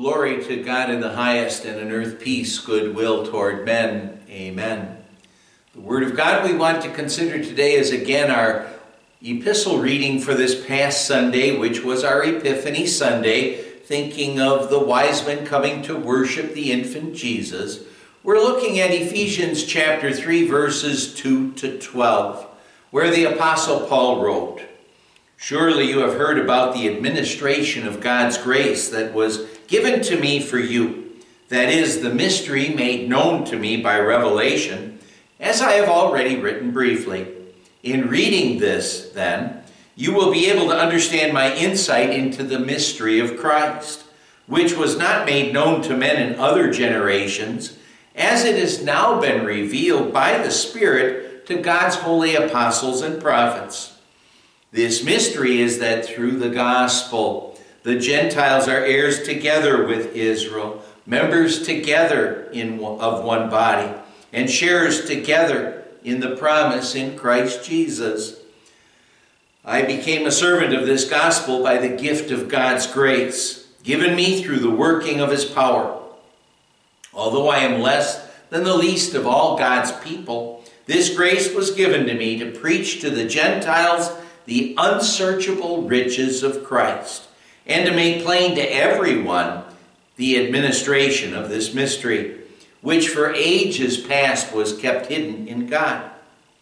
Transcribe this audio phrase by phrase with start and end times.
[0.00, 4.20] Glory to God in the highest, and on earth peace, goodwill toward men.
[4.30, 4.96] Amen.
[5.74, 8.68] The Word of God we want to consider today is again our
[9.20, 15.26] epistle reading for this past Sunday, which was our Epiphany Sunday, thinking of the wise
[15.26, 17.80] men coming to worship the infant Jesus.
[18.22, 22.46] We're looking at Ephesians chapter 3, verses 2 to 12,
[22.92, 24.62] where the Apostle Paul wrote,
[25.36, 30.40] Surely you have heard about the administration of God's grace that was given to me
[30.40, 31.04] for you.
[31.48, 34.98] That is, the mystery made known to me by revelation,
[35.38, 37.28] as I have already written briefly.
[37.82, 39.62] In reading this, then,
[39.94, 44.04] you will be able to understand my insight into the mystery of Christ,
[44.46, 47.78] which was not made known to men in other generations,
[48.14, 53.98] as it has now been revealed by the Spirit to God's holy apostles and prophets.
[54.70, 57.47] This mystery is that through the gospel,
[57.82, 63.92] the Gentiles are heirs together with Israel, members together in, of one body,
[64.32, 68.40] and sharers together in the promise in Christ Jesus.
[69.64, 74.42] I became a servant of this gospel by the gift of God's grace, given me
[74.42, 76.02] through the working of his power.
[77.12, 82.06] Although I am less than the least of all God's people, this grace was given
[82.06, 84.10] to me to preach to the Gentiles
[84.46, 87.27] the unsearchable riches of Christ,
[87.68, 89.62] and to make plain to everyone
[90.16, 92.38] the administration of this mystery,
[92.80, 96.10] which for ages past was kept hidden in God,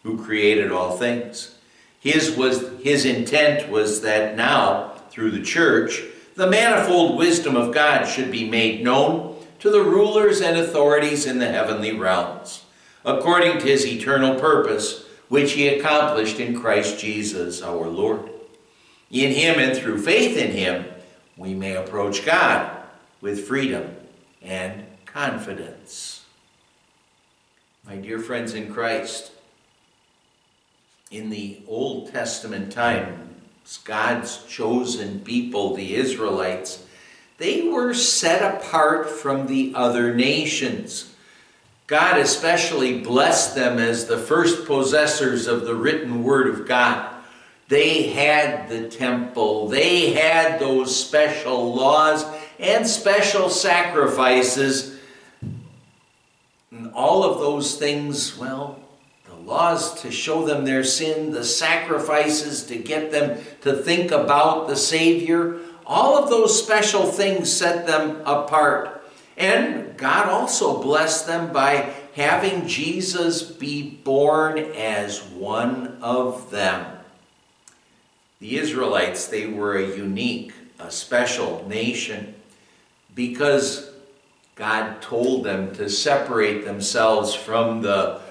[0.03, 1.57] who created all things.
[1.99, 6.03] His, was, his intent was that now, through the church,
[6.35, 11.39] the manifold wisdom of God should be made known to the rulers and authorities in
[11.39, 12.63] the heavenly realms,
[13.03, 18.29] according to his eternal purpose which he accomplished in Christ Jesus our Lord.
[19.09, 20.85] In him and through faith in him,
[21.37, 22.75] we may approach God
[23.21, 23.95] with freedom
[24.41, 26.25] and confidence.
[27.85, 29.31] My dear friends in Christ,
[31.11, 36.85] in the Old Testament times, God's chosen people, the Israelites,
[37.37, 41.13] they were set apart from the other nations.
[41.85, 47.13] God especially blessed them as the first possessors of the written word of God.
[47.67, 52.25] They had the temple, they had those special laws
[52.59, 54.97] and special sacrifices.
[56.71, 58.79] And all of those things, well,
[59.25, 64.67] the laws to show them their sin, the sacrifices to get them to think about
[64.67, 69.03] the Savior, all of those special things set them apart.
[69.37, 76.96] And God also blessed them by having Jesus be born as one of them.
[78.39, 82.35] The Israelites, they were a unique, a special nation
[83.15, 83.89] because
[84.55, 88.21] God told them to separate themselves from the,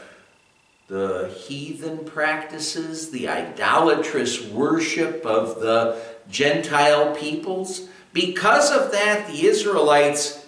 [0.86, 6.00] the heathen practices, the idolatrous worship of the
[6.30, 7.88] Gentile peoples.
[8.12, 10.44] Because of that, the Israelites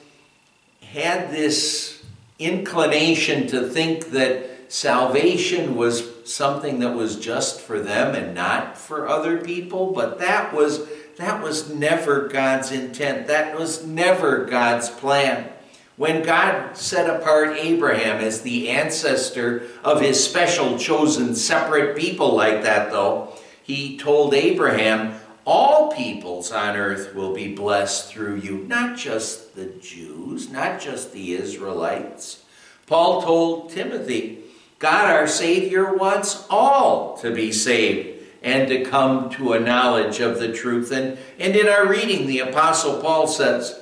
[0.82, 2.02] had this
[2.38, 9.08] inclination to think that salvation was something that was just for them and not for
[9.08, 15.50] other people but that was that was never God's intent that was never God's plan
[15.96, 22.62] when God set apart Abraham as the ancestor of his special chosen separate people like
[22.62, 25.18] that though he told Abraham
[25.50, 31.12] all peoples on earth will be blessed through you, not just the Jews, not just
[31.12, 32.44] the Israelites.
[32.86, 34.40] Paul told Timothy,
[34.78, 40.38] God our Savior wants all to be saved and to come to a knowledge of
[40.38, 40.92] the truth.
[40.92, 43.80] And, and in our reading, the Apostle Paul says,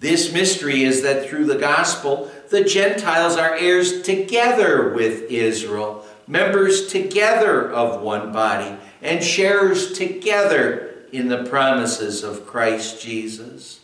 [0.00, 6.88] This mystery is that through the gospel, the Gentiles are heirs together with Israel, members
[6.88, 13.80] together of one body, and sharers together in the promises of Christ Jesus.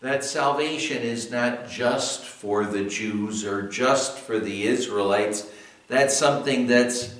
[0.00, 5.50] That salvation is not just for the Jews or just for the Israelites.
[5.88, 7.14] That's something that's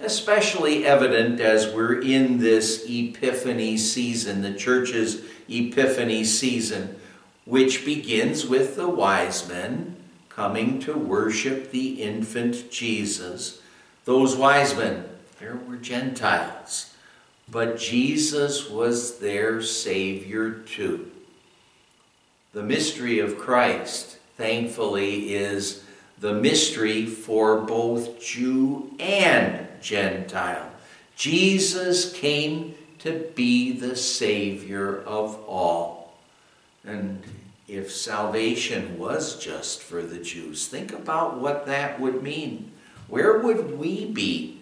[0.00, 6.98] especially evident as we're in this Epiphany season, the church's Epiphany season,
[7.44, 9.94] which begins with the wise men
[10.30, 13.60] coming to worship the infant Jesus.
[14.06, 15.04] Those wise men,
[15.40, 16.94] there were Gentiles.
[17.50, 21.10] But Jesus was their Savior too.
[22.54, 25.82] The mystery of Christ, thankfully, is
[26.20, 30.70] the mystery for both Jew and Gentile.
[31.16, 36.14] Jesus came to be the Savior of all.
[36.86, 37.24] And
[37.66, 42.70] if salvation was just for the Jews, think about what that would mean.
[43.08, 44.60] Where would we be?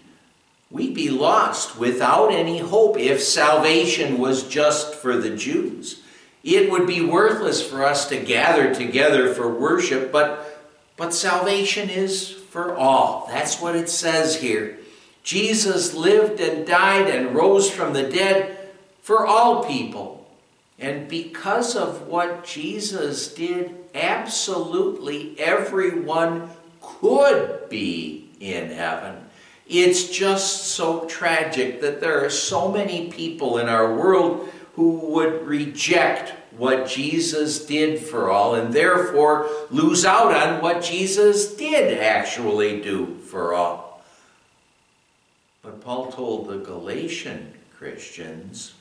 [0.70, 6.01] We'd be lost without any hope if salvation was just for the Jews.
[6.44, 10.60] It would be worthless for us to gather together for worship, but,
[10.96, 13.26] but salvation is for all.
[13.28, 14.78] That's what it says here.
[15.22, 18.58] Jesus lived and died and rose from the dead
[19.02, 20.26] for all people.
[20.78, 26.50] And because of what Jesus did, absolutely everyone
[26.80, 29.16] could be in heaven.
[29.68, 35.46] It's just so tragic that there are so many people in our world who would
[35.46, 42.80] reject what Jesus did for all and therefore lose out on what Jesus did actually
[42.80, 44.02] do for all.
[45.62, 48.74] But Paul told the Galatian Christians,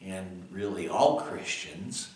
[0.00, 2.10] and really all Christians,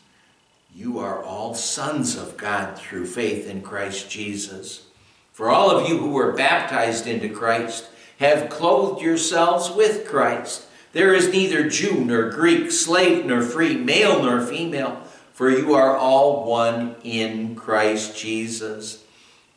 [0.74, 4.86] you are all sons of God through faith in Christ Jesus.
[5.32, 10.66] For all of you who were baptized into Christ have clothed yourselves with Christ.
[10.92, 15.02] There is neither Jew nor Greek, slave nor free, male nor female,
[15.32, 19.02] for you are all one in Christ Jesus.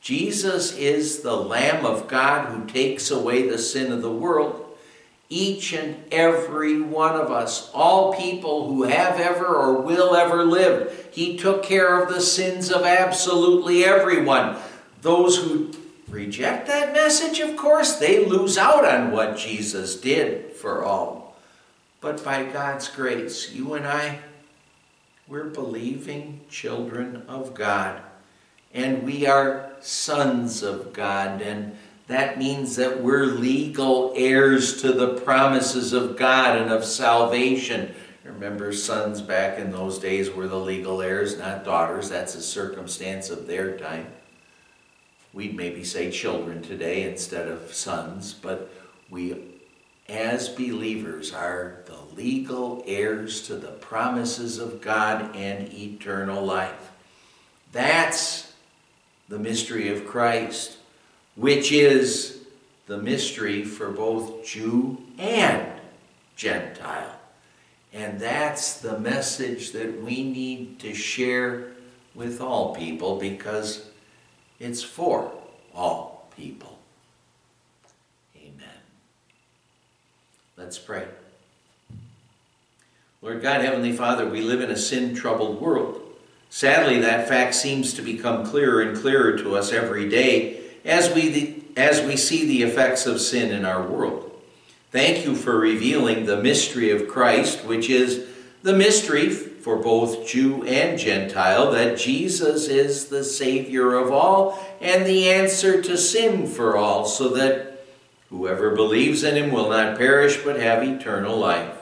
[0.01, 4.61] Jesus is the Lamb of God who takes away the sin of the world.
[5.27, 11.09] Each and every one of us, all people who have ever or will ever live,
[11.11, 14.55] He took care of the sins of absolutely everyone.
[15.01, 15.73] Those who
[16.07, 21.24] reject that message, of course, they lose out on what Jesus did for all.
[22.05, 24.19] But by God's grace, you and I,
[25.27, 27.99] we're believing children of God.
[28.75, 31.41] And we are sons of God.
[31.41, 31.75] And
[32.05, 37.95] that means that we're legal heirs to the promises of God and of salvation.
[38.23, 42.07] Remember, sons back in those days were the legal heirs, not daughters.
[42.07, 44.05] That's a circumstance of their time.
[45.33, 48.71] We'd maybe say children today instead of sons, but
[49.09, 49.54] we
[50.07, 56.91] as believers are the legal heirs to the promises of God and eternal life.
[57.71, 58.53] That's
[59.27, 60.77] the mystery of Christ,
[61.35, 62.45] which is
[62.87, 65.67] the mystery for both Jew and
[66.35, 67.19] Gentile.
[67.91, 71.71] And that's the message that we need to share
[72.13, 73.89] with all people because
[74.59, 75.31] it's for
[75.73, 76.74] all people.
[80.57, 81.05] Let's pray.
[83.21, 86.01] Lord God, Heavenly Father, we live in a sin troubled world.
[86.49, 91.63] Sadly, that fact seems to become clearer and clearer to us every day as we,
[91.75, 94.31] as we see the effects of sin in our world.
[94.91, 98.25] Thank you for revealing the mystery of Christ, which is
[98.63, 105.05] the mystery for both Jew and Gentile that Jesus is the Savior of all and
[105.05, 107.74] the answer to sin for all, so that
[108.29, 111.77] Whoever believes in him will not perish but have eternal life.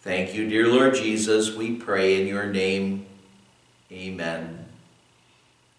[0.00, 1.54] Thank you, dear Lord Jesus.
[1.54, 3.06] We pray in your name.
[3.92, 4.66] Amen.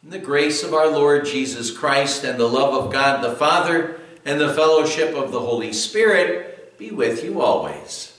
[0.04, 4.00] In the grace of our Lord Jesus Christ and the love of God the Father
[4.26, 8.18] and the fellowship of the Holy Spirit be with you always.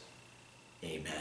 [0.85, 1.20] Amen.